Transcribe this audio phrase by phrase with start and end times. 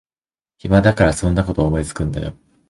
[0.57, 2.33] 暇だからそんなこと思いつくんだよ